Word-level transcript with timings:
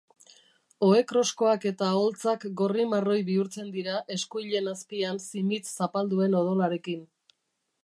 Ohe-kroskoak 0.85 1.67
eta 1.71 1.89
holtzak 1.97 2.45
gorri-marroi 2.61 3.19
bihurtzen 3.29 3.69
dira 3.77 4.01
eskuilen 4.17 4.73
azpian 4.75 5.23
zimitz 5.29 5.63
zapalduen 5.77 6.37
odolarekin. 6.43 7.09